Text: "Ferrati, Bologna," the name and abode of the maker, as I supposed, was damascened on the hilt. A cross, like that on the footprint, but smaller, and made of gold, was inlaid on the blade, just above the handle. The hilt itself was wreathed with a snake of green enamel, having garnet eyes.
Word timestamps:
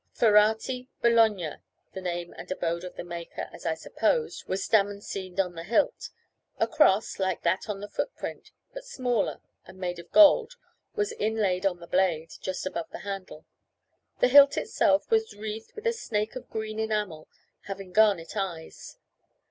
"Ferrati, 0.13 0.87
Bologna," 1.03 1.57
the 1.93 2.01
name 2.01 2.33
and 2.35 2.49
abode 2.49 2.83
of 2.83 2.95
the 2.95 3.03
maker, 3.03 3.47
as 3.53 3.67
I 3.67 3.75
supposed, 3.75 4.47
was 4.47 4.67
damascened 4.67 5.39
on 5.39 5.53
the 5.53 5.63
hilt. 5.63 6.09
A 6.57 6.67
cross, 6.67 7.19
like 7.19 7.43
that 7.43 7.69
on 7.69 7.81
the 7.81 7.87
footprint, 7.87 8.49
but 8.73 8.83
smaller, 8.83 9.41
and 9.67 9.77
made 9.77 9.99
of 9.99 10.11
gold, 10.11 10.55
was 10.95 11.11
inlaid 11.11 11.67
on 11.67 11.79
the 11.79 11.85
blade, 11.85 12.33
just 12.41 12.65
above 12.65 12.89
the 12.89 12.97
handle. 13.05 13.45
The 14.21 14.27
hilt 14.29 14.57
itself 14.57 15.07
was 15.11 15.35
wreathed 15.37 15.73
with 15.75 15.85
a 15.85 15.93
snake 15.93 16.35
of 16.35 16.49
green 16.49 16.79
enamel, 16.79 17.27
having 17.65 17.91
garnet 17.91 18.35
eyes. 18.35 18.97